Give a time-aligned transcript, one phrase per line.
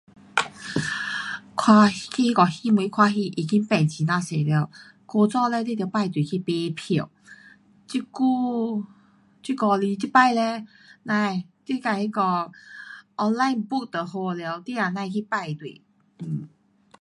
[0.03, 0.51] um
[1.55, 4.69] 看那个戏院看戏已经变非常多了。
[5.05, 7.11] 古早嘞你得排队去买票。
[7.85, 8.83] 这久
[9.43, 10.65] 这阵只这次嘞，
[11.05, 12.51] 甭，你自己那个
[13.17, 14.63] online book 就好了。
[14.65, 15.83] 你也甭去排队。